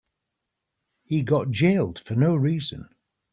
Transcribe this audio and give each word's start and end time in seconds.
He 1.03 1.21
got 1.21 1.51
jailed 1.51 1.99
for 1.99 2.15
no 2.15 2.35
reason. 2.35 2.89